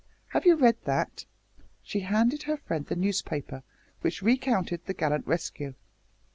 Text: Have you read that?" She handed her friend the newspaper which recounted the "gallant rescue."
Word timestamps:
Have 0.29 0.47
you 0.47 0.55
read 0.55 0.77
that?" 0.85 1.27
She 1.83 1.99
handed 1.99 2.41
her 2.41 2.57
friend 2.57 2.87
the 2.87 2.95
newspaper 2.95 3.61
which 4.01 4.23
recounted 4.23 4.83
the 4.87 4.95
"gallant 4.95 5.27
rescue." 5.27 5.75